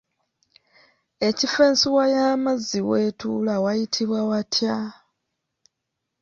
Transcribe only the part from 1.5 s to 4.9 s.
ensuwa y’amazzi w’etuula wayitibwa watya?